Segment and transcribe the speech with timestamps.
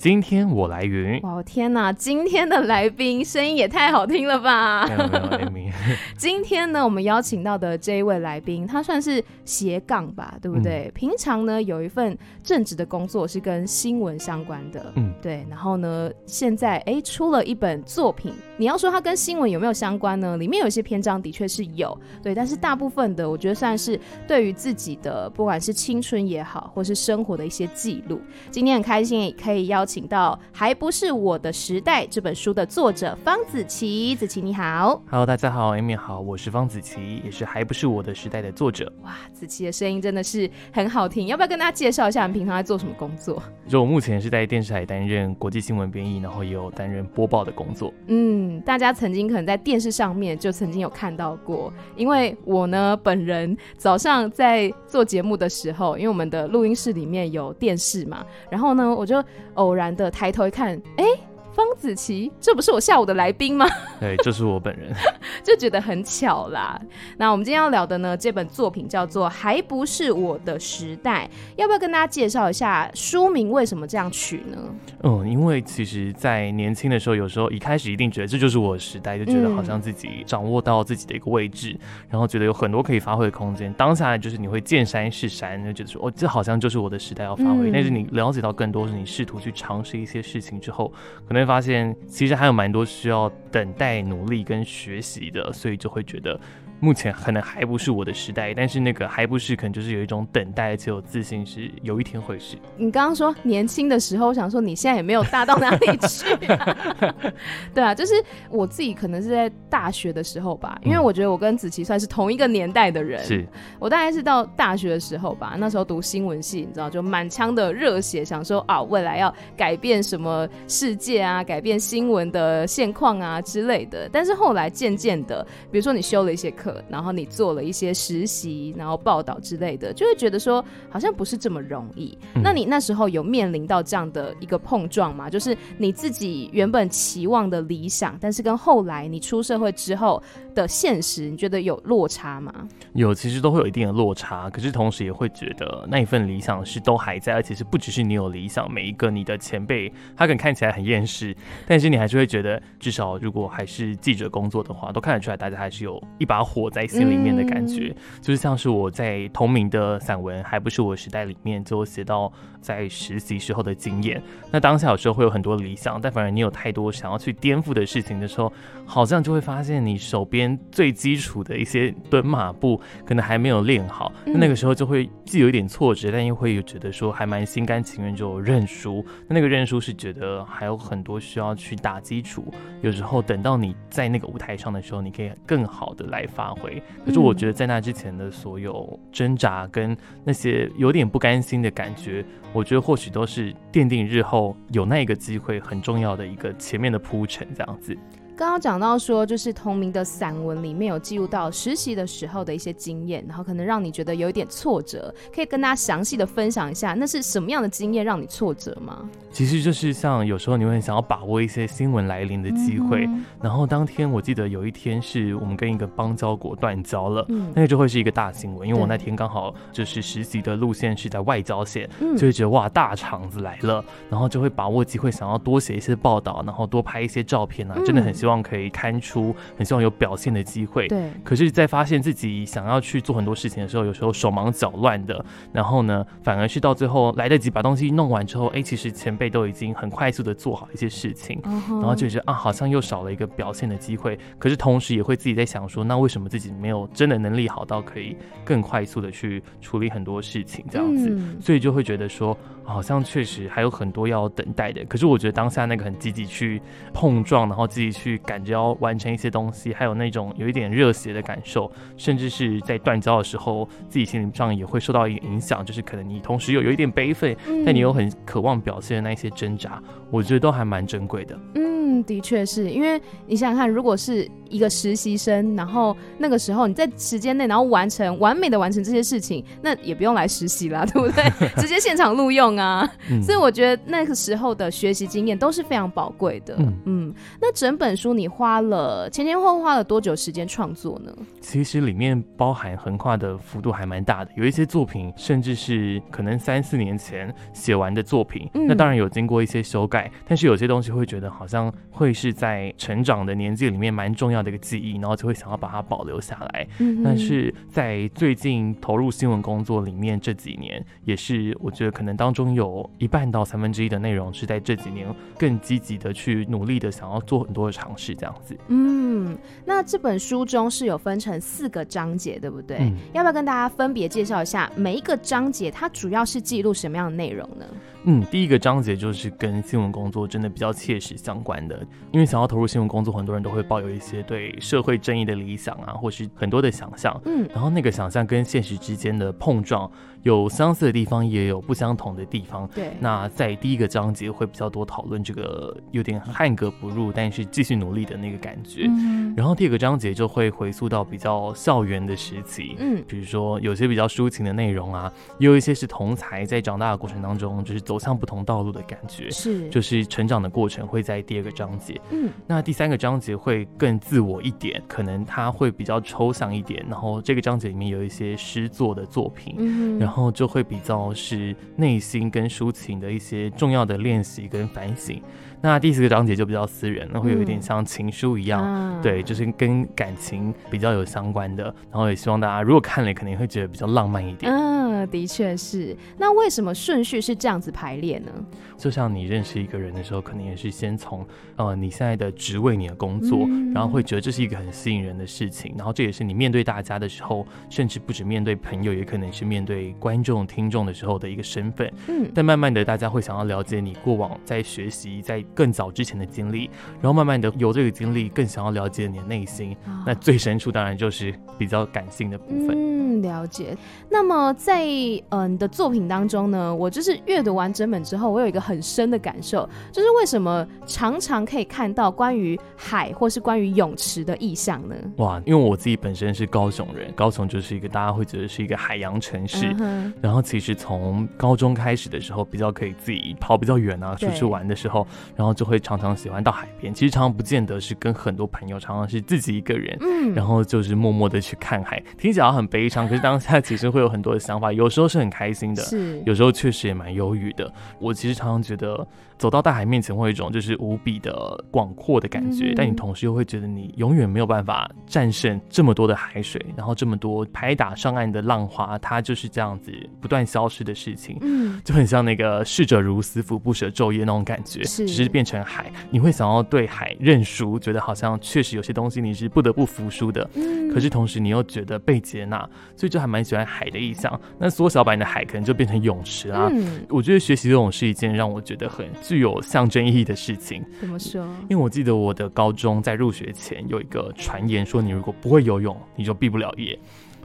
[0.00, 1.20] 今天我来云。
[1.20, 4.86] 哇天哪，今天的来宾声音也太好听了吧！
[4.86, 5.72] 没有没有，Amy。
[6.16, 10.86] 今天呢，我们邀请到的这一位来宾，他算是斜杠吧，对不对？
[10.86, 15.46] 嗯、平常呢，有一份正职的工作是跟新闻相关的，嗯，对。
[15.50, 20.38] 然后呢，现在哎出了一本作品，你要说它跟新闻有没有相关呢？
[20.38, 22.34] 里面有一些篇章的确是有，对。
[22.34, 28.18] 但是大部分的，我觉得算是对于自己的，不管是青春也好，或是生活的一些记录。
[28.50, 34.14] 今天很开心，可以邀请到《还不是我的时代》这本书的作者方子琪。
[34.14, 38.92] 子琪你好，Hello，大家好，Amy 好，我是方子琪，也是《还不是我的时代》的作者。
[39.02, 43.42] 哇，子琪的声音真的是很好听，要不要跟大家介绍一下你平常在做什么工作？
[43.66, 47.92] 就我目前是在电视台担任国际新闻编译，然后也有担任播报的工作。
[48.06, 58.88] 嗯，大家曾经可能在电视上面就曾经有看到过，因为我呢本人早上在做节目的时候，因为我们的录音室里面有电视嘛，然后呢。
[59.00, 61.29] 我就偶然然的抬头一看，哎、欸。
[61.60, 63.66] 方子琪，这不是我下午的来宾吗？
[64.00, 64.90] 对，就是我本人，
[65.44, 66.80] 就觉得很巧啦。
[67.18, 74.56] 那我们今天要聊的呢，这本作品叫做《还不是我的时代》，要不要跟大家介绍一下书名为什么这样取呢？
[75.02, 83.70] 嗯，因为其实，在年轻的时候，有时候一开始一定觉得这就是我的时代，就觉得好像自己掌握到自己的一个位置，嗯、然后觉得有很多可以发挥的空间。
[83.74, 87.68] 当下就是你会见山是山，就觉得说，哦，这好像就是我的时代要发挥。
[87.68, 90.90] 嗯、但是你了解到更多，是你试图去尝试一些事情之后，
[91.28, 91.49] 可能。
[91.50, 96.38] 发现其实还有蛮多需要等待、努力跟学习的，所以就会觉得。
[96.80, 102.56] 目前可能还不是我的时代，但是那个还不是，可能就是有一种等待，而且有自信是有一天会是。
[102.78, 106.76] 你刚刚说年轻的时候，我想说你现在也没有大到哪里去啊。
[107.74, 108.14] 对啊，就是
[108.48, 113.22] 我自己可能是在大学的时候吧，因为我觉得我跟子琪算是同一个年代的人。
[113.22, 113.46] 是
[113.78, 124.08] 我大概是到大学的时候吧，那时候读新闻系，你知道，就满腔的热血，想说啊，未来要改变什么世界啊，改变新闻的现况啊之类的。
[124.10, 126.69] 但是后来渐渐的，比如说你修了一些课。
[126.88, 132.16] 然后你做了一些实习，然后报道之类的，就会觉得说好像不是这么容易。
[132.34, 135.28] 嗯、那你那时候有面临到这样的一个碰撞吗？
[135.28, 140.22] 就是你自己原本期望的理想，但是跟后来你出社会之后
[140.54, 142.52] 的现实，你觉得有落差吗？
[142.94, 144.48] 有，其实都会有一定的落差。
[144.50, 151.36] 可是同时也会觉得那一份理想是都还在，而且是不只是你有理想，每一个你的前辈他可能看起来很厌世，
[151.66, 156.59] 但是你还是会觉得，至少如果还是记者工作的话，都看得出来大家还是有一把火。
[156.60, 164.22] 我在心里面的感觉，嗯、就是像是我在同名的散文，还不是我时代里面，就写到在实习时候的经验。
[164.50, 168.52] 那当下有时候会有很多理想，但反而你有太多想要去颠覆的事情的时候，
[168.84, 174.12] 好像就会发现你手边最基础的一些蹲马步可能还没有练好。
[174.26, 179.04] 那、嗯、那个时候就会既有一点挫折，但又会有觉得说还蛮心甘情愿就认输。
[179.26, 182.52] 那那个认输是觉得还有很多需要去打基础。
[182.82, 186.49] 有时候等到你在那个舞台上的时候，你可以更好的来发。
[186.54, 197.96] 回，可是我觉得在那之前的所有挣扎跟那些有点不甘心的感觉，我觉得或许都是奠定日后有那一个机会很重要的一个前面的铺陈，这样子。
[198.40, 209.06] 刚刚讲到说，就是同名的散文里面有记录到实习的时候的一些经验，然后可能让你觉得有一点挫折，可以跟大家详细的分享一下，那是什么样的经验让你挫折吗？
[209.30, 228.29] 其实就是像有时候你会很想要把握一些新闻来临的机会，嗯、然后当天我记得有一天是我们跟一个邦交国断交了，嗯、那个就会是一个大新闻，因为我那天刚好就是实习的路线是在外交线，对就会觉得哇大场子来了，然后就会把握机会想要多写一些报道，然后多拍一些照片啊，真的很希望。
[228.30, 230.86] 希望可以刊出，很希望有表现的机会。
[230.86, 241.80] 对，可是，在发现自己想要去做很多事情的时候，有时候手忙脚乱的，然后呢，反而是到最后来得及把东西弄完之后，哎，其实前辈都已经很快速的做好一些事情，uh huh.
[241.80, 244.16] 然后就觉得啊，好像又少了一个表现的机会。
[244.38, 251.08] 可是同时也会自己在想说，那为什么自己没有真的能力好到可以更快速的去处理很多事情这样子？
[251.10, 252.38] 嗯、所以就会觉得说，
[252.70, 254.84] 好像确实还有很多要等待的。
[254.84, 256.62] 可是我觉得当下那个很积极去
[256.94, 258.18] 碰撞，然后自己去。
[258.30, 271.36] 感觉要完成一些东西，还有那种有一点热血的感受，甚至是在断交的时候，自己心理上也会受到一个影响，就是可能你同时有有一点悲愤，嗯、但你又很渴望表现的那些挣扎，我觉得都还蛮珍贵的。
[271.54, 281.24] 嗯，的确是因为你想想看，如果是一个实习生，然后那个时候你在时间内，然后完成完美的完成这些事情，那也不用来实习了，对不对？
[281.60, 282.59] 直接现场录用啊！
[283.08, 286.54] 嗯、 所以我觉得那个时候的学习经验都是非常宝贵的。
[286.58, 291.12] 嗯，嗯，那整本书你花了前前后后花了多久时间创作呢？
[291.40, 306.66] 其实里面包含横跨的幅度还蛮大的，有一些作品甚至是可能三四年前写完的作品，嗯、那当然有经过一些修改，但是有些东西会觉得好像会是在成长的年纪里面蛮重要的一个记忆，然后就会想要把它保留下来。
[306.78, 315.06] 嗯，但是在最近投入新闻工作里面这几年，也是我觉得可能当中有一半到三分之一的内容是在这几年
[315.38, 318.56] 更积极的去努力的想要做很多的尝试，这样子。
[318.68, 322.78] 嗯，那这本书中是有分成四个章节，对不对？
[322.80, 327.66] 嗯，要不要跟大家分别介绍一下每一个章节它主要是记录什么样的内容呢？
[328.04, 331.78] 嗯，第一个章节就是跟新闻工作真的比较切实相关的，
[332.12, 337.20] 因为想要投入新闻工作，很多人都会抱有一些对社会正义的理想啊，或是很多的想象。
[337.26, 339.90] 嗯，然后那个想象跟现实之间的碰撞，
[340.22, 342.68] 有相似的地方，也有不相同的地方。
[342.74, 348.86] 对，那在第一个章节会比较多讨论这个有点汉格不入，但是继续努力的那个感觉。
[348.86, 352.76] 嗯，然后第二个章节就会回溯到比较校园的时期。
[352.78, 359.30] 嗯，比如说有些比较抒情的内容啊，也有一些是同才在长大的过程当中，就是走向不同道路的感觉。
[359.30, 361.98] 是，就是成长的过程会在第二个章节。
[362.10, 366.84] 嗯，那第三个章节会更自我一点，可能它会比较抽象一点。
[366.88, 369.54] 然后这个章节里面有一些诗作的作品。
[369.58, 375.20] 嗯，然后就会比较是内心跟抒情的一些重要的练习跟反省。
[375.62, 381.64] 那第四个章节就比较私人，那会有一点像情书一样，对，就是跟感情比较有相关的。
[381.90, 384.50] 然后也希望大家如果看了，肯定会觉得比较浪漫一点。
[384.50, 385.94] 嗯，的确是。
[386.16, 388.32] 那为什么顺序是这样子排列呢？
[388.80, 391.24] 就像你认识一个人的时候，可能也是先从
[391.56, 395.74] 呃你现在的职位、你的工作，嗯、然后会觉得这是一个很吸引人的事情。
[395.76, 401.92] 然后这也是你面对大家的时候，甚至不止面对朋友，也可能是面对观众、听众的时候的一个身份。
[402.08, 402.26] 嗯。
[402.34, 405.44] 但慢慢的，大家会想要了解你过往在学习在。
[405.52, 406.70] 更早之前的经历，
[407.02, 412.68] 然后慢慢的由这个经历更想要了解你的内心，哦、那最深处当然就是比较感性的部分。
[412.70, 413.76] 嗯，了解。
[414.08, 424.94] 那么在嗯、呃、你的作品当中呢，我就是阅读完整本之后，我有一个很深的感受，就是为什么常常可以看到关于海或是关于泳池的意象呢？
[425.16, 435.04] 哇，因为我自己本身是高雄人，高雄就是一个大家会觉得是一个海洋城市，嗯、然后其实从高中开始的时候，比较可以自己跑比较远啊，出去玩的时候。
[435.34, 447.72] 然后就会常常喜欢到海边，其实常常不见得是跟很多朋友，常常是自己一个人，嗯，然后就是默默的去看海，听起来很悲伤，可是当下其实会有很多的想法，有时候是很开心的，是，有时候确实也蛮忧郁的。
[447.98, 449.06] 我其实常常觉得。
[449.40, 459.90] 走到大海面前，会有一种就是无比的广阔的感觉，嗯、但你同时又会觉得你永远没有办法战胜这么多的海水，然后这么多拍打上岸的浪花，它就是这样子
[460.20, 472.58] 不断消失的事情，嗯，就很像那个逝者如斯夫，不舍昼夜那种感觉，是，只是变成海，你会想要对海认输，觉得好像确实有些东西你是不得不服输的，嗯，可是同时你又觉得被接纳，
[472.94, 474.38] 所以就还蛮喜欢海的意象。
[474.58, 479.08] 那缩小版的海可能就变成泳池啦，嗯，我觉得学习游泳是一件让我觉得很。
[479.30, 481.46] 具有象征意义的事情，怎么说？
[481.68, 486.98] 因为我记得我的高中在入学前有一个传言，说你如果不会游泳，你就毕不了业。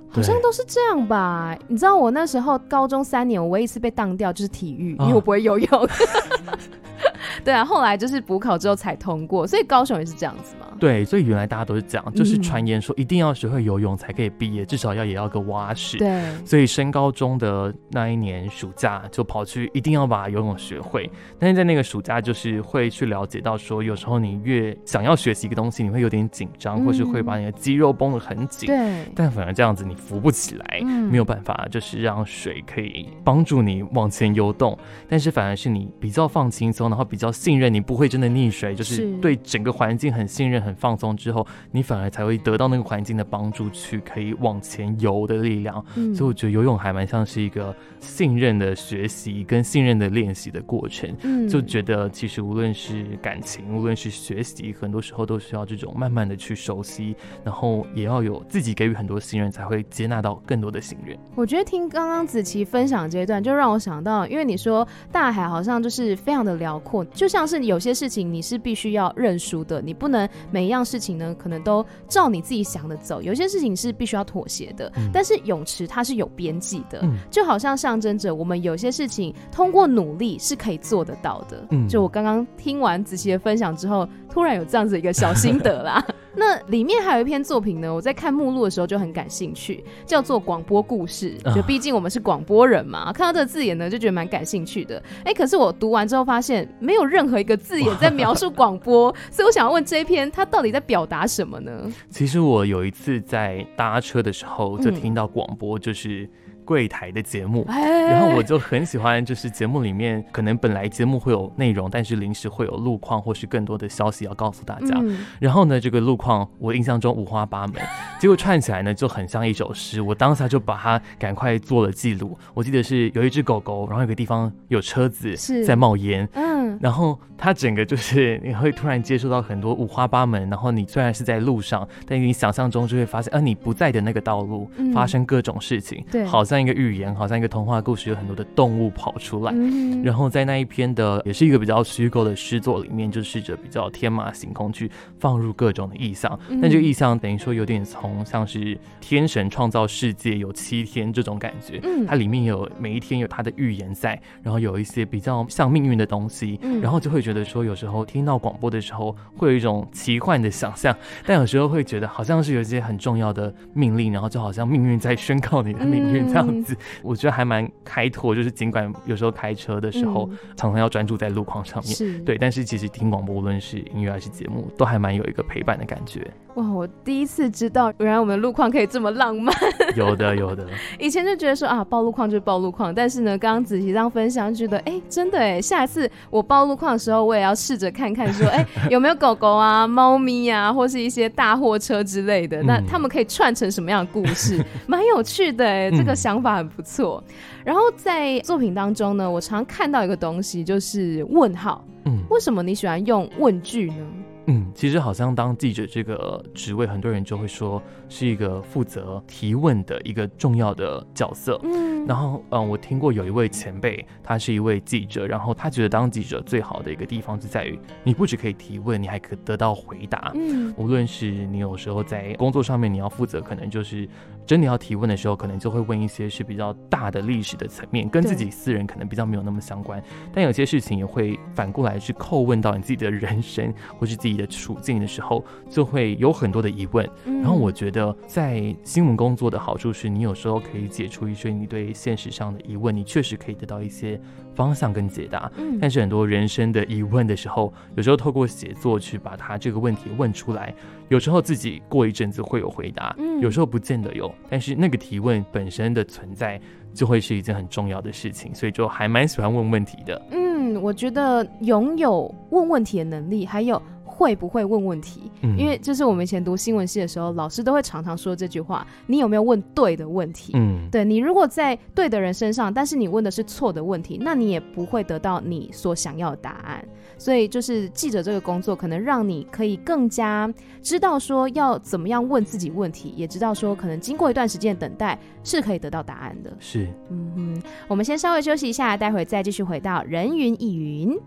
[0.09, 1.55] 好像都是这样吧？
[1.67, 5.69] 你知道我那时候高中三年，我唯一一次被当掉就是体育，因为我不会游泳。
[5.71, 5.88] 哦
[7.44, 10.68] 对啊，后来就是补考之后才通过，所以高雄也是这样子嘛。
[10.80, 15.98] 对，所以原来大家都是这样，就是传言说一定要学会游泳才可以毕业，至少要也要个蛙式。
[15.98, 21.10] 对，所以升高中的那一年暑假就跑去一定要把游泳学会。
[21.39, 28.68] 但是在那个暑假，就是会去了解到说，有时候你越想要学习一个东西，你会有点紧张，或是会把你的肌肉绷得很紧。
[28.68, 34.77] 对，但反而这样子你浮不起来，没有办法，就是让水可以帮助你往前游动。
[35.08, 37.25] 但是反而是你比较放轻松，然后比较。
[37.32, 45.84] 信任你不会真的溺水，就是对整个环境很信任、很放松之后，你反而才会得到那个环境的帮助，去可以往前游的力量。
[45.96, 51.13] 嗯、所以我觉得游泳还蛮像是一个信任的学习跟信任的练习的过程。
[51.24, 61.17] 嗯，就觉得其实无论是感情，无论是学习，很多时候都需要这种慢慢的去熟悉，然后也要有自己给予很多信任，才会接纳到更多的信任。
[61.36, 67.25] 我觉得听刚刚子琪分享这一段，就让我想到，因为你说大海好像就是非常的辽阔，就。
[67.36, 74.89] 像是有些事情你是必须要认输的，你不能每一样事情呢，可能都照你自己想的走，有些事情是必须要妥协的。
[74.95, 81.67] 嗯、但是泳池它是有边际的，嗯、就好像象征着我们有些事情通过努力是可以做得到的。
[81.72, 86.01] 嗯，就我刚刚听完子琪的分享之后，突然有这样子一个小心得啦。
[86.38, 91.34] 那里面还有一篇作品呢，我在看目录的时候就很感兴趣，叫做广播故事。
[91.55, 95.01] 就毕竟我们是广播人嘛，看到这个字眼呢，就觉得蛮感兴趣的。
[95.19, 101.71] 哎、欸，可是我读完之后发现，没有任何一个字眼在描述广播， 所以我想要问这一篇，它到底在表达什么呢？
[102.09, 106.29] 其实我有一次在搭车的时候，就听到广播，就是。
[106.65, 115.00] 柜台的节目，然后我就很喜欢，就是节目里面可能本来节目会有内容，但是临时会有路况或是更多的消息要告诉大家。
[115.39, 117.75] 然后呢，这个路况我印象中五花八门，
[118.19, 120.01] 结果串起来呢就很像一首诗。
[120.01, 122.35] 我当下就把它赶快做了记录。
[122.55, 130.50] 我记得是有一只狗狗，然后有个地方有车子在冒烟，嗯，然后它整个就是你会突然接触到很多五花八门。
[130.50, 136.55] 然后你虽然是在路上，但你想象中就会发现，呃，你不在的那个道路发生各种事情，对，好像。
[136.55, 144.89] 一个寓言，好像一个童话故事，有很多的动物跑出来，嗯、然后在那一篇的也是一个比较虚构的诗作里面，就试着比较天马行空去
[145.20, 146.39] 放入各种的意象。
[146.50, 160.95] 嗯、但这个意象等于说有点从像是天神创造世界有七天这种感觉，嗯、它里面有每一天有它的预言在，然后有一些比较像命运的东西，嗯、然后就会觉得说有时候听到广播的时候会有一种奇幻的想象，
[161.25, 166.45] 但有时候会觉得好像是有一些很重要的命令，然后就好像命运在宣告你的命运这样。
[166.45, 176.29] 样子，我觉得还蛮开拓，就是尽管有时候开车的时候，嗯、常常要专注在路况上面，是对，但是其实听广播，无论是音乐还是节目，都还蛮有一个陪伴的感觉。
[176.55, 179.53] 哇，我第一次知道，原来我们的路况可以这么浪漫。
[179.98, 180.65] 有的，有的。
[180.98, 197.21] 以前就觉得说啊，报路况就是报路况，但是呢，刚刚子琪这样分享，就觉得哎、欸，真的哎，下一次我报路况的时候，我也要试着看看说， 哎，有没有狗狗啊、猫咪啊，或是一些大货车之类的，那他们可以串成什么样的故事，蛮有趣的哎，这个想法很不错。
[197.65, 201.83] 然后在作品当中呢，我常看到一个东西，就是问号。
[202.05, 204.05] 嗯，为什么你喜欢用问句呢？
[204.47, 211.59] 嗯，其实好像当记者这个职位，很多人就会说是一个负责提问的一个重要的角色。
[211.63, 220.31] 嗯，然后嗯，我听过有一位前辈，他是一位记者，然后他觉得当记者最好的一个地方就在于，你不只可以提问，你还可得到回答。
[220.35, 224.07] 嗯，无论是你有时候在工作上面你要负责，可能就是
[224.45, 230.01] 真的要提问的时候，可能就会问一些是比较大的历史的层面，跟自己私人可能比较没有那么相关。
[230.33, 237.09] 但有些事情也会反过来去叩问到你自己的人生，或是自己的处境的时候，就会有很多的疑问。
[237.25, 237.94] 然后我觉得，
[238.25, 244.19] 在新闻工作的好处是，你有时候可以解除一些你对现实上的疑问，你确实可以得到一些
[244.53, 245.51] 方向跟解答。
[245.79, 250.73] 但是很多人生的疑问的时候，有时候透过写作去把它这个问题问出来，
[251.09, 254.33] 有时候自己过一阵子会有回答，有时候不见得有。
[254.49, 256.59] 但是那个提问本身的存在，
[256.93, 260.21] 就会是一件很重要的事情，所以就还蛮喜欢问问题的。
[260.31, 263.81] 嗯，我觉得拥有问问题的能力，还有。
[264.17, 265.29] 会不会问问题？
[265.41, 270.53] 嗯、因为就是我们以前读新闻系的时候，老师都会常常说这句话：你有没有问对的问题？
[270.55, 276.88] 嗯，对，你如果在对的人身上，但是你问的是错的问题，那你也不会得到你所想要的答案。
[277.17, 286.53] 所以，就是记者这个工作，可能让你可以更加知道说要怎么样问自己问题，也知道说可能经过一段时间等待是可以得到答案的。
[286.60, 291.17] 是，嗯哼，我们先稍微休息一下，待会再继续回到人云亦云。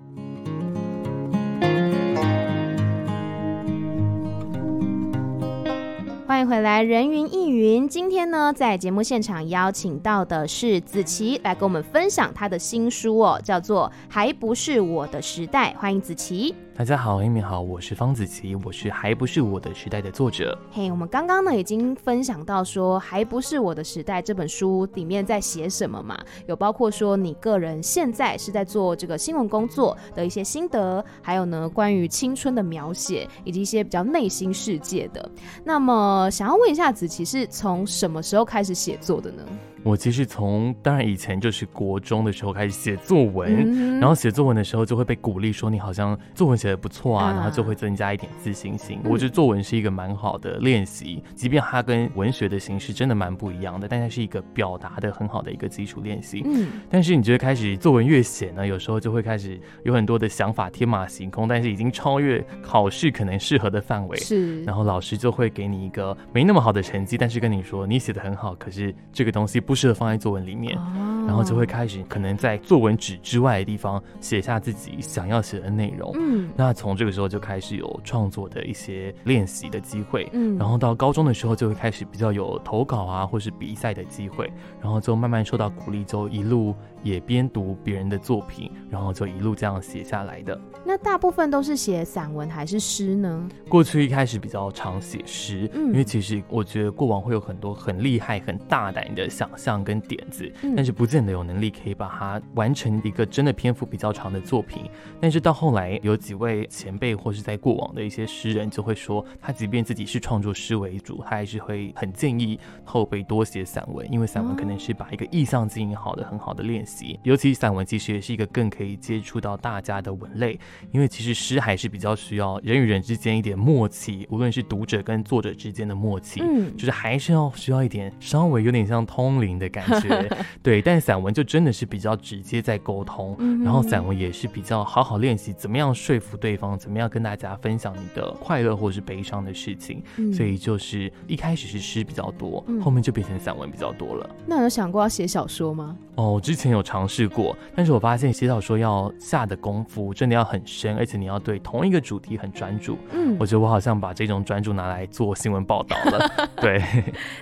[6.39, 7.89] 欢迎回来，人云亦云。
[7.89, 15.75] 今天呢，在节目现场邀请到的是子琪，来跟我们分享他的新书哦，叫做《还不是我的时代》。
[15.81, 16.55] 欢迎子琪。
[16.79, 20.57] 大家好，Amy 好，我是方子琪，我是还不是我的时代的作者。
[20.71, 26.17] 嘿我们刚刚呢已经分享到说，还不是我的时代这本书里面在写什么嘛？
[26.47, 35.29] 有包括说你个人现在是在做这个新闻工作的一些心得，还有呢关于青春的描写，以及一些比较内心世界的。
[35.65, 39.43] 那么想要问一下子琪，是从什么时候开始写作的呢？
[39.83, 48.99] 我其实从当然以前就是国中的时候开始写作文，嗯、然后写作文的时候就会被鼓励说，你好像作文写的不错啊，啊然后就会增加一点自信心。
[49.05, 56.43] 嗯、我觉得作文是一个蛮好的练习，即便它跟文学的形式真的蛮不一样的，但它是一个表达的很好的一个基础练习。
[56.45, 64.17] 嗯，但是你觉得开始作文越写呢，有时候就会开始有很多的想法天马行空，但是已经超越考试可能适合的范围。
[64.19, 70.77] 是，然后老师就会给你一个没那么好的成绩，但是跟你说你写的很好，可是这个东西不适合放在作文里面。
[70.79, 76.11] 哦然后就会开始可能在作文纸之外的地方写下自己想要写的内容。
[76.19, 80.27] 嗯，那从这个时候就开始有创作的一些练习的机会。
[80.33, 90.59] 嗯，然后到高中的时候就会开始比较有投稿啊，或是比赛的机会，然后就慢慢受到鼓励，就一路也边读别人的作品，然后就一路这样写下来的。
[90.85, 93.49] 那大部分都是写散文还是诗呢？
[93.69, 104.85] 过去一开始比较常写诗，嗯，因为其实我觉得过往会有很多很厉害、很大胆的想象跟点子，嗯，但是不见得有能力可以把它完成一个真的篇幅比较长的作品。
[105.21, 117.21] 但是到后来，有几位前辈或是在过往的一些诗人就会说，他即便自己是创作诗为主，他还是会很建议后辈多写散文，因为散文可能是把一个意象经营好的很好的练习。
[117.23, 120.59] 尤其散文其实也是一个更可以接触到大家的文类，
[120.91, 130.29] 因为其实诗还是比较需要人与人之间一点默契，无论是读者跟作者之间的默契，嗯，就是还是要需要一点稍微有点像通灵的感觉，
[130.63, 130.81] 对。
[130.81, 140.03] 但散文就真的是比较直接在沟通，然后散文也是比较好好练习怎么样说服对方，怎么样跟大家分享你的快乐或是悲伤的事情，
[140.33, 144.31] 所以就是一开始是诗比较多，后面就变成散文比较多了。
[144.47, 145.97] 那有想过要写小说吗？
[146.15, 152.99] 哦，之前有尝试过，但是我发现写小说要下的功夫真的要很深，而且你要对同一个主题很专注。
[153.13, 156.49] 嗯，我觉得我好像把这种专注拿来做新闻报道了。
[156.61, 156.83] 对。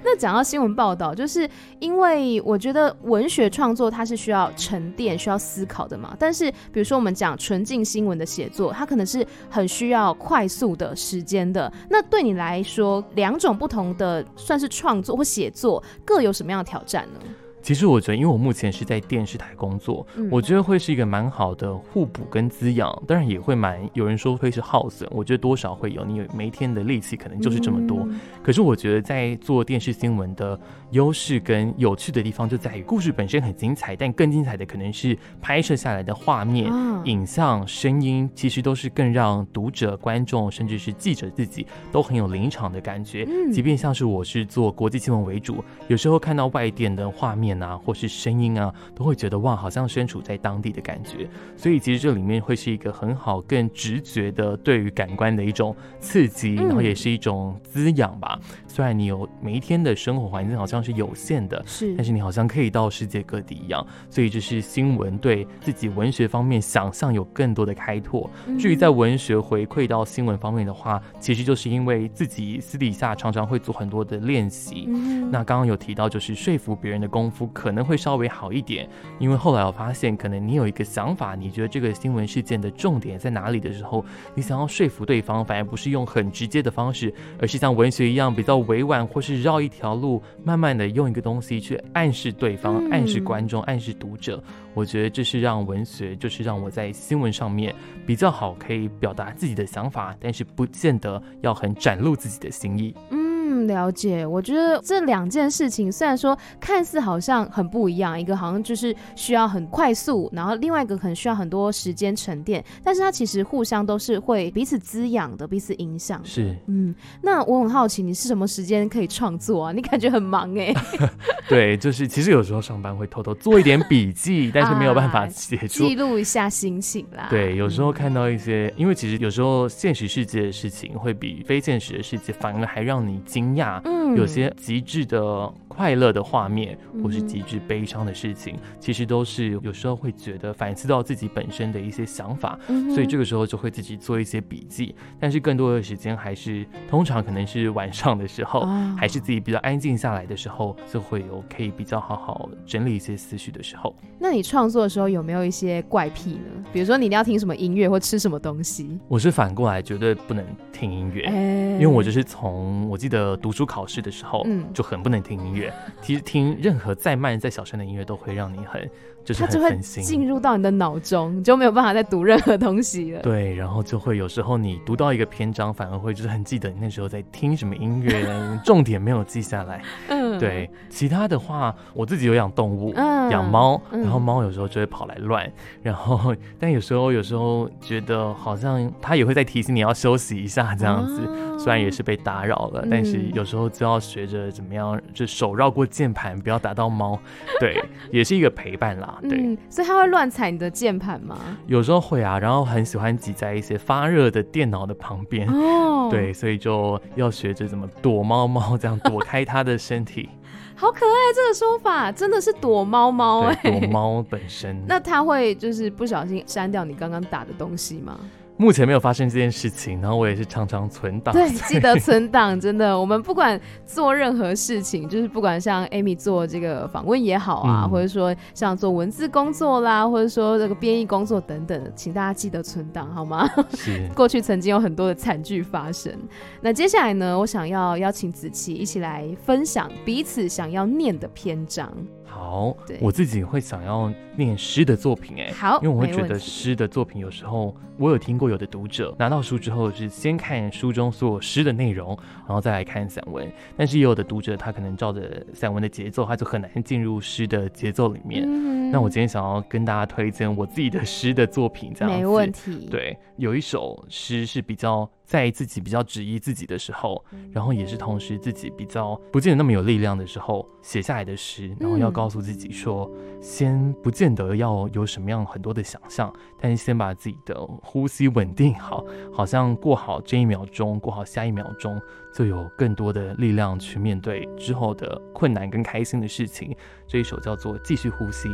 [0.05, 6.17] 那讲到新闻报道，就是因为我觉得文学创作它是需要沉淀、需要思考的嘛。
[6.19, 11.73] 但是比如说我们讲纯净新闻的写作，它可能是很需要快速的时间的。
[11.89, 17.21] 那对你来说，两种不同的算是创作或写作，各有什么样的挑战呢？
[17.67, 28.05] 其实我觉得，因为我目前是在电视台工作，嗯、我觉得会是一个蛮好的互补跟滋养，当然也会蛮有人说会是耗损，我觉得多少会有，你每天的力气可能就是这么多。
[28.05, 30.57] 嗯、可是我觉得在做电视新闻的
[30.93, 43.27] 优势跟有趣的地方就在于，故事本身很精彩，但更精彩的可能是拍摄下来的画面、啊、影像、声音，其实都是更让读者、观众甚至是记者自己都很有临场的感觉。
[43.29, 47.56] 嗯、即便像是我是做国际新闻为主，有时候看到外电的画面。
[47.63, 51.29] 啊，或是声音啊，都会觉得哇，好像身处在当地的感觉。
[51.57, 58.39] 所以其实这里面会是一个很好、更直觉的对于感官的一种刺激，然后也是一种滋养吧。
[58.67, 63.87] 虽然你有每一天的生活环境好像是有限的，是，但是你好像可以到世界各地一样。
[64.11, 68.31] 所以这是新闻对自己文学方面想象有更多的开拓。
[68.59, 74.87] 至于在文学回馈到新闻方面的话，其实就是因为自己私底下常常会做很多的练习。
[75.31, 77.46] 那刚刚有提到，就是说服别人的功夫。
[77.49, 84.05] 可能会稍微好一点，因为后来我发现，可能你有一个想法，你觉得这个新闻事件的重点在哪里的时候，
[84.35, 94.43] 你想要说服对方，反而不是用很直接的方式，而是像文学一样比较委婉，或是绕一条路，慢慢的用一个东西去暗示对方，暗示观众，暗示读者。
[94.75, 97.75] 我觉得这是让文学，就是让我在新闻上面
[98.07, 102.95] 比较好，可以表达自己的想法，但是不见得要很展露自己的心意。
[103.11, 103.26] 嗯，
[103.67, 104.27] 了解。
[104.27, 116.21] 我觉得这两件事情虽然说看似好像很不一样，一个好像就是需要很快速，然后另外一个可能需要很多时间沉淀，但是它其实互相都是会彼此滋养的，彼此影响。
[116.25, 116.95] 是，嗯。
[117.23, 119.73] 那我很好奇，你是什么时间可以创作啊？
[119.73, 121.11] 你感觉很忙哎、欸。
[121.49, 127.27] 对，就是其实有时候上班会偷偷做一点笔记，但是没有办法写出、啊、记录一下心情啦。
[127.31, 133.21] 对，有时候看到一些，因为其实有时候现实世界的事情会比非现实的世界反而还让你。
[133.37, 144.95] 惊讶，嗯，有些极致的快乐的画面，或是极致悲伤的事情，嗯、其实都是有时候会觉得反思到自己本身的一些想法，嗯、所以这个时候就会自己做一些笔记。
[145.21, 153.95] 但是更多的时间还是通常可能是晚上的时候，哦、还是自己比较安静下来的时候，就会有可以比较好好整理一些思绪的时候。
[154.19, 156.65] 那你创作的时候有没有一些怪癖呢？
[156.73, 158.99] 比如说你一定要听什么音乐或吃什么东西？
[159.09, 163.26] 我是反过来绝对不能听音乐，欸、因为我就是从我记得。
[163.35, 165.73] 读书考试的时候，嗯，就很不能听音乐。
[166.03, 168.91] 其实听任何再慢再小声的音乐，都会让你很。
[169.27, 173.21] 就是它就会，进入到你的脑中，你就没有办法再读任何东西了。
[173.23, 178.25] 对，然后就会有时候你读到一个篇章，反而会就是很记得你那时候在听什么音乐，
[178.65, 179.83] 重点没有记下来。
[180.09, 180.71] 嗯，对。
[180.89, 185.51] 其他的话，我自己有养动物，嗯、养猫，然后猫有时候就会跑来乱，
[185.83, 197.19] 然后但有时候有时候觉得好像它也会在提醒你要休息一下这样子，啊、虽然也是被打扰了，但是有时候就要学着怎么样，就手绕过键盘，不要打到猫。
[197.59, 199.16] 对，也是一个陪伴啦。
[199.23, 201.39] 对、嗯，所以他会乱踩你的键盘吗？
[201.67, 205.49] 有时候会啊，然后很喜欢挤在一些发热的电脑的旁边。
[205.49, 210.29] 哦， 对，所以就要学着怎么躲猫猫，这样躲开它的身体。
[210.79, 214.77] 好可爱，这个说法真的是躲猫猫哎，躲猫本身。
[214.87, 218.19] 那他会就是不小心删掉你刚刚打的东西吗？
[218.59, 221.35] 目前没有发生这件事情，然后我也是常常存档。
[221.35, 222.99] 对， 记得存档，真的。
[222.99, 233.47] 我们不管做任何事情，就是不管像 Amy 做这个访问也好啊，嗯、或者说像做文字工作啦，或者说这个编译工作等等，请大家记得存档好吗？
[233.75, 234.09] 是。
[234.17, 236.13] 过去曾经有很多的惨剧发生。
[236.61, 241.93] 那接下来呢，我想要邀请子琪一起来分享彼此想要念的篇章。
[242.37, 258.45] 好，我自己会想要念诗的作品，哎，好，因为我会觉得诗的作品有时候，我有听过有的读者拿到书之后是先看书中所有诗的内容，然后再来看散文，但是也有的读者他可能照着散文的节奏，他就很难进入诗的节奏里面。
[258.47, 262.87] 嗯、那我今天想要跟大家推荐我自己的诗的作品，这样子，没问题。
[262.91, 265.09] 对，有一首诗是比较。
[265.27, 273.11] 在自己比较质疑自己的时候，然后也是同时自己比较不见得那么有力量的时候写下来的诗，然后要告诉自己说，
[273.41, 282.01] 先不见得要有什么样很多的想象，但是先把自己的呼吸稳定好，好像过好这一秒钟，过好下一秒钟，
[282.33, 286.73] 就有更多的力量去面对之后的困难跟开心的事情。
[287.09, 288.49] 这一首叫做《继续呼吸》，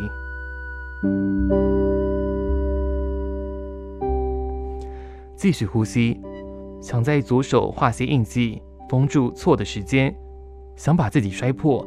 [5.37, 6.19] 继续呼吸。
[6.83, 10.13] 想在左手画些印记，封住错的时间。
[10.75, 11.87] 想把自己摔破。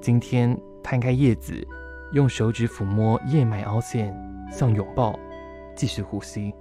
[0.00, 1.52] 今天摊开叶子，
[2.14, 4.16] 用手指抚摸叶脉凹陷，
[4.50, 5.14] 像拥抱，
[5.76, 6.54] 继续呼吸。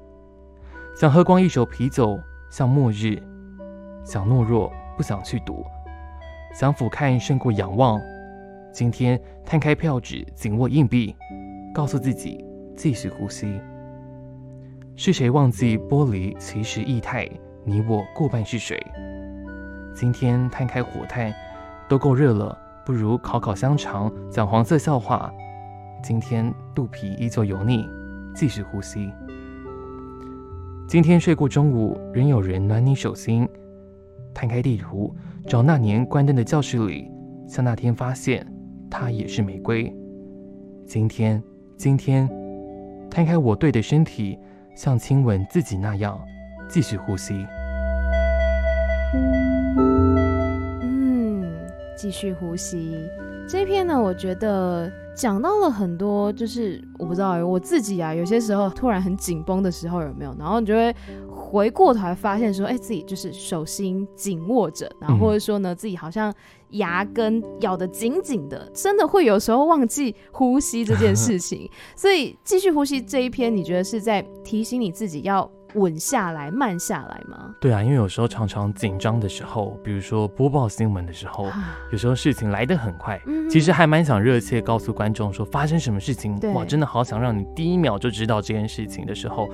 [1.00, 2.20] 想喝光一手啤酒，
[2.52, 3.18] 像末日。
[4.04, 5.64] 想懦弱，不想去赌。
[6.54, 8.02] 想俯瞰胜过仰望。
[8.74, 11.16] 今天摊开票纸，紧握硬币，
[11.74, 12.44] 告诉自己
[12.76, 13.58] 继续呼吸。
[14.98, 17.30] 是谁忘记玻璃其实液态？
[17.70, 18.84] 你我过半是水。
[19.94, 21.32] 今天摊开火炭，
[21.88, 25.32] 都够热了，不如烤烤香肠，讲黄色笑话。
[26.02, 27.88] 今天肚皮依旧油腻，
[28.34, 29.12] 继续呼吸。
[30.88, 33.48] 今天睡过中午，仍有人暖你手心。
[34.34, 37.08] 摊开地图，找那年关灯的教室里，
[37.48, 38.44] 像那天发现
[38.90, 39.96] 它也是玫瑰。
[40.88, 41.44] 今天，
[41.78, 42.28] 今天
[43.12, 44.40] 摊开我对的身体，
[44.76, 46.20] 像亲吻自己那样，
[46.68, 47.46] 继续呼吸。
[52.00, 52.96] 继续呼吸。
[53.46, 60.34] 这一篇呢，我觉得讲到了很多，就是我不知道我自己啊，有些时候突然很紧绷的时候有没有？
[60.40, 60.96] 然后你就会
[61.30, 66.34] 回过头来发现说，哎，自己就是手心紧握着，然后或者说呢，自己好像
[66.70, 71.70] 牙根咬得紧紧的，真的会有时候忘记呼吸这件事情。
[71.98, 75.50] 所以继续呼吸这一篇，你觉得是在提醒你自己要？
[75.76, 77.54] 稳下来，慢下来吗？
[77.60, 81.48] 对啊，因为有时候常常紧张的时候，比如说播报新闻的时候，
[81.92, 89.50] 有时候事情来得很快，嗯、其实还蛮想热切告诉观众说发生什么事情，哇，真的好想让你第一秒就知道这件事情的时候。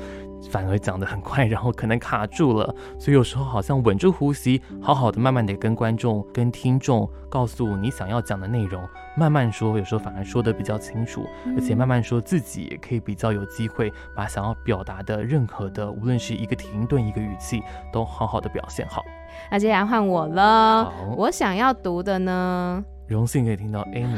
[0.52, 8.82] 反而讲得很快， 然后可能卡住了，所以有时候好像稳住呼吸，好好的慢慢的跟观众、跟听众告诉你想要讲的内容，
[9.18, 19.04] 慢慢说，有时候反而说得比较清楚，而且慢慢说自己也可以比较有机会把想要表达的任何的，无论是一个停顿、一个语气，都好好的表现好。
[19.52, 24.18] 那接下来换我了，我想要读的呢，荣幸可以听到 Amy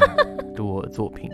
[0.55, 1.29] 读我的作品，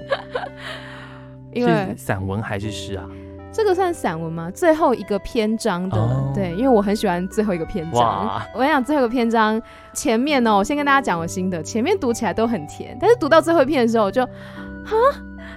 [1.52, 3.06] 因为散文还是诗啊？
[3.54, 4.50] 这个算散文吗？
[4.50, 6.34] 最后一个篇章的，oh.
[6.34, 8.42] 对，因为我很喜欢最后一个篇章。
[8.52, 9.62] 我跟你讲，最后一个篇章
[9.94, 14.30] 前面呢，我先跟大家讲我心得，前面读起来都很甜，但是读到最后一篇的时候，我就，啊，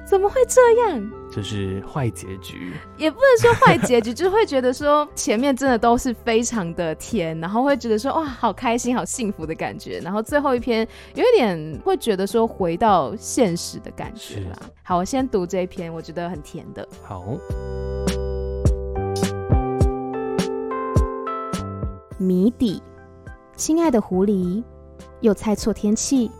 [0.09, 1.11] 怎么会这样？
[1.31, 14.57] 就是坏结局，也不能说坏结局，就是会觉得说前面真的都是非常的甜，然后会觉得说哇，好开心，好幸福的感觉，然后最后一篇有一点会觉得说回到现实的感觉啦。
[14.85, 16.89] 好，我先读这一篇，我觉得很甜的。
[17.03, 17.25] 好。
[22.19, 22.81] 谜底，
[23.57, 24.63] 亲爱的狐狸，
[25.21, 26.31] 又猜错天气。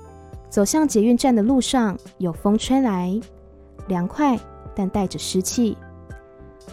[0.49, 3.21] 走向捷运站的路上，有风吹来，
[3.89, 4.39] 凉快
[4.75, 5.77] 但带着湿气。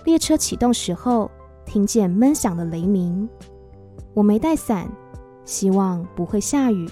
[0.06, 1.30] 列车启动时候，
[1.66, 3.28] 听见闷响的雷鸣。
[4.14, 4.90] 我没带伞，
[5.46, 6.90] 希望不会下雨。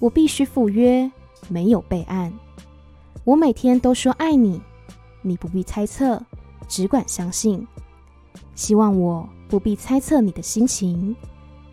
[0.00, 1.10] 我必须赴约，
[1.48, 2.32] 没有备案。
[3.24, 4.60] 我每天都说爱你，
[5.22, 6.22] 你不必猜测，
[6.68, 7.66] 只管相信。
[8.54, 9.28] 希望我。
[9.48, 11.16] 不必猜测你的心情，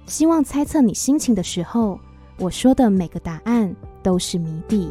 [0.05, 1.99] 希望猜测你心情的时候，
[2.39, 4.89] 我说的每个答案都是谜底。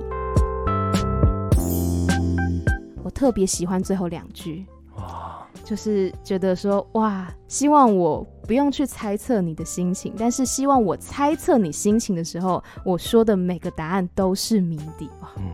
[3.24, 4.66] 特别喜欢最后两句。
[4.96, 15.30] 哇，就是觉得说哇，希望我不用去猜测你的心情，但是希望我猜测你心情的时候，我说的每个答案都是谜底哇。
[15.38, 15.44] 嗯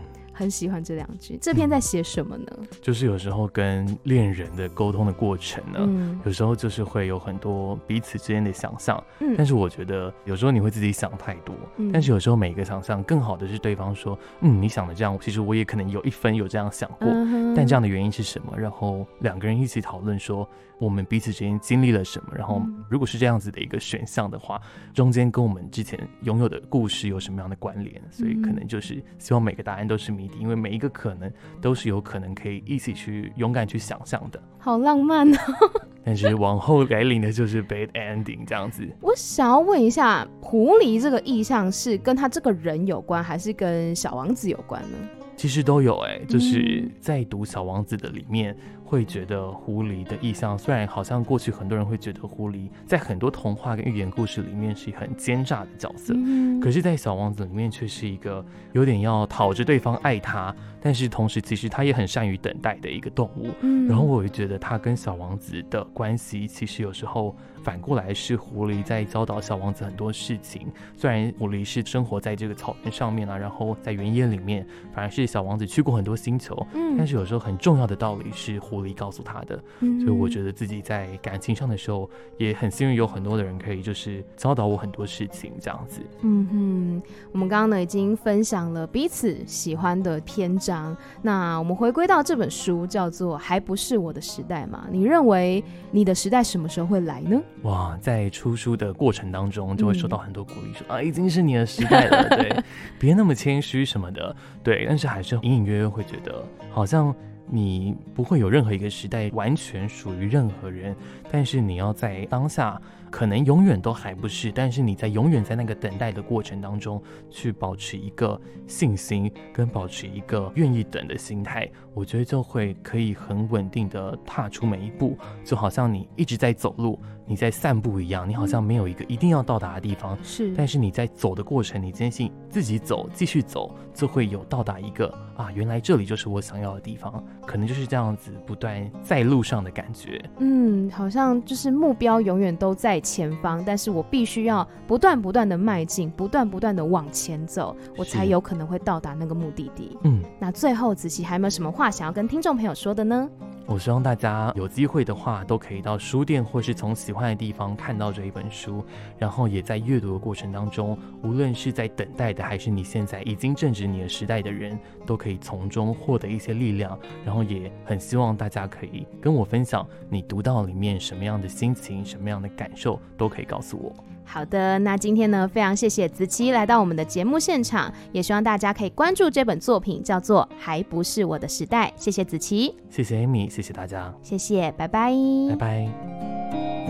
[0.41, 1.37] 很喜欢这两句。
[1.39, 2.47] 这篇在写什么呢？
[2.81, 9.01] 就是有时候跟恋人的沟通的过程呢，嗯、有时候就是会有很多彼此之间的想象。
[9.19, 11.55] 嗯，但是我觉得有时候你会自己想太多。
[11.77, 17.07] 嗯，但是有时候每一个想象更好的是对方说，嗯，你想的这样，其实我也可能有一分有这样想过。
[17.07, 18.57] 嗯、但这样的原因是什么？
[18.57, 20.49] 然后两个人一起讨论说，
[20.81, 22.33] 我们彼此之间经历了什么？
[22.35, 24.59] 然后如果是这样子的一个选项的话，
[24.95, 28.01] 中间跟我们之前拥有的故事有什么样的关联？
[28.09, 30.39] 所以可能就是希望每个答案都是谜底。
[30.39, 35.37] 因为每一个可能都是有可能可以一起去勇敢去想象的，好浪漫哦！
[36.03, 38.83] 但是往后来临的就是 bad ending 这样子。
[39.01, 44.97] 我想要问一下，狐狸这个意象是跟他这个人有关，还是跟小王子有关呢？
[45.37, 48.51] 其实都有哎、欸，就是在读小王子的里面。
[48.53, 63.51] 嗯会觉得狐狸的意象，虽然好像过去很多人会觉得狐狸在很多童话跟寓言故事里面是很奸诈的角色，嗯、可是，在小王子里面却是一个有点要讨着对方爱他，但是同时其实他也很善于等待的一个动物。
[63.61, 70.67] 嗯、然后我会觉得他跟小王子的关系，其实有时候反过来是狐狸在教导小王子很多事情。
[70.97, 78.80] 虽然狐狸是生活在这个草原上面啊，然后在原野里面，反而是小王子去过很多星球，嗯、但是有时候很重要的道理是狐。
[78.93, 86.01] 告诉他的，所以我觉得自己在感情上的时候也很幸运，有很多的人可以就是教导我很多事情，这样子。
[86.21, 94.87] 嗯哼，我们刚刚呢已经分享了彼此喜欢的篇章，那我们回归到这本书，叫做《还不是我的时代》嘛？
[94.91, 97.41] 你认为你的时代什么时候会来呢？
[97.63, 102.63] 哇，在出书的过程当中，就会收到很多鼓励，说、嗯、啊，已经是你的时代了， 对，
[102.99, 107.13] 别那么谦虚什么的，对，但是还是隐隐约约会觉得好像。
[107.51, 110.95] 你不会有任何一个时代完全属于任何人，
[111.29, 112.81] 但是你要在当下。
[113.11, 126.97] 可能永远都还不是，但是你在永远在那个等待的过程当中，去保持一个信心，跟保持一个愿意等的心态，我觉得就会可以很稳定的踏出每一步，就好像你一直在走路，
[127.31, 149.97] 你在散步一样，你好像没有一个一定要到达的地方，是，但是你在走的过程，你坚信自己走，继续走，就会有到达一个啊，原来这里就是我想要的地方，可能就是这样子不断在路上的感觉，嗯，好像就是目标永远都在前方，但是我必须要不断不断的迈进，不断不断的往前走，我才有可能会到达那个目的地。
[150.03, 153.29] 嗯，那最后子琪还有没有什么话想要跟听众朋友说的呢？
[153.67, 158.83] 我希望大家有机会的话，都可以到书店或是从喜欢的地方看到这一本书，
[159.17, 166.99] 然后也在阅读的过程当中，无论是在等待的，还是你现在已经正值你的时代的人，都可以从中获得一些力量。
[167.25, 173.95] 然后也很希望大家可以跟我分享你读到里面什么样的心情，什么样的感受，都可以告诉我。
[174.23, 181.93] 好的，那今天呢，非常谢谢子琪来到我们的节目现场，也希望大家可以关注这本作品，叫做《还不是我的时代》。
[182.01, 185.11] 谢谢子琪，谢谢 Amy，谢谢大家，谢谢，拜拜，
[185.49, 186.80] 拜拜。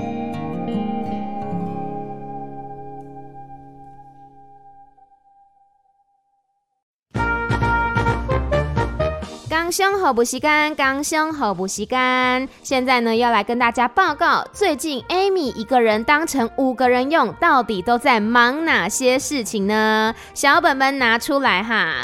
[9.72, 12.46] 刚兄好不习干，刚兄好不习干。
[12.62, 20.14] 现在呢，要来跟大家报告，最近 Amy 一个人当成五个人用，到底都在忙哪些事情呢？
[20.34, 22.02] 小本本拿出来哈。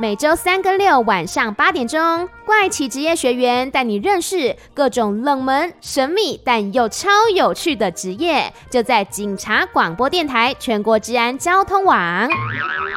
[0.00, 12.26] 每周三跟六晚上八点钟，怪奇职业学员带你认识各种冷门、神秘但又超有趣的职业，就在警察广播电台全国治安交通网。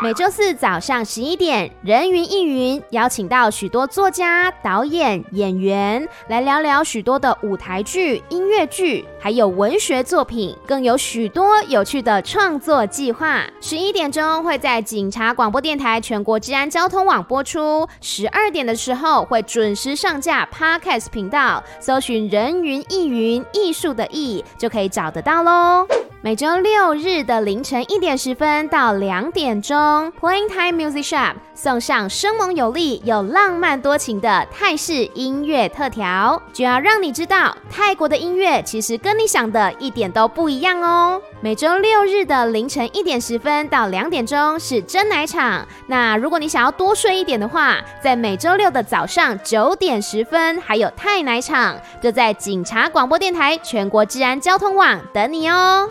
[0.02, 13.44] 每周四早上十一点，人云亦云，邀请到许多作家、导演、演员来聊聊许多的舞台剧、音乐剧，还有文学作品，更有许多有趣的创作计划。
[13.60, 25.88] 十一点钟会在警察广播电台全国治安交通网播出，十二点的时候会准时上架 Podcast 频道，搜寻“人云亦云”艺术的艺就可以找得到喽。
[26.24, 29.76] 每周六日的凌晨一点十分到两点钟
[30.22, 41.20] ，Playing Time Music Shop 送上生猛有力又浪漫多情的泰式音乐特调，就要让你知道泰国的音乐其实跟你想的一点都不一样哦。
[41.42, 55.90] 每周六日的凌晨一点十分到两点钟是真奶场，那如果你想要多睡一点的话，在每周六的早上九点十分还有泰奶场，就在警察广播电台全国治安交通网等你哦。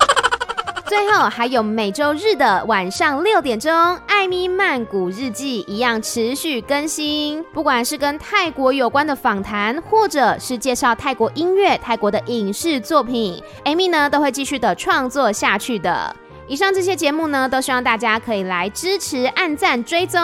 [0.91, 3.73] 最后还有每周日的晚上六点钟，
[4.09, 7.41] 艾米曼谷日记一样持续更新。
[7.53, 16.13] 不管是跟泰国有关的访谈，或者是介绍泰国音乐、泰国的影视作品，艾米呢都会继续的创作下去的。
[16.49, 20.21] 以上这些节目呢，都希望大家可以来支持、按赞、追踪。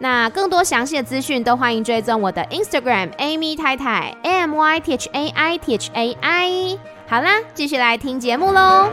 [0.00, 6.78] 那更多详细的资讯，都欢迎追踪我的 Instagram Amy 太太 A M Y T H A I T H A I。
[7.10, 8.88] 好啦继续来听节目喽。